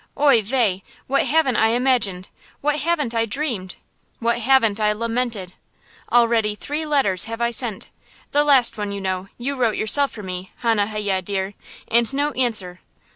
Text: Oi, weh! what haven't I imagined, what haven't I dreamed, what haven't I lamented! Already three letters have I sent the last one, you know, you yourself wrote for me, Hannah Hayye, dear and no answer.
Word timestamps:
Oi, 0.19 0.41
weh! 0.51 0.79
what 1.05 1.27
haven't 1.27 1.57
I 1.57 1.67
imagined, 1.67 2.29
what 2.61 2.77
haven't 2.77 3.13
I 3.13 3.27
dreamed, 3.27 3.75
what 4.17 4.39
haven't 4.39 4.79
I 4.79 4.93
lamented! 4.93 5.53
Already 6.11 6.55
three 6.55 6.87
letters 6.87 7.25
have 7.25 7.39
I 7.39 7.51
sent 7.51 7.91
the 8.31 8.43
last 8.43 8.79
one, 8.79 8.91
you 8.91 8.99
know, 8.99 9.27
you 9.37 9.55
yourself 9.71 10.09
wrote 10.17 10.23
for 10.23 10.23
me, 10.23 10.51
Hannah 10.63 10.87
Hayye, 10.87 11.23
dear 11.23 11.53
and 11.87 12.11
no 12.15 12.31
answer. 12.31 12.79